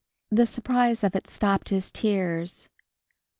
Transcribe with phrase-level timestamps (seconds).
[0.31, 2.69] The surprise of it stopped his tears.